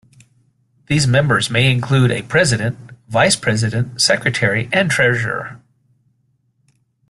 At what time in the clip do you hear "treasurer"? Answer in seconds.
4.89-5.61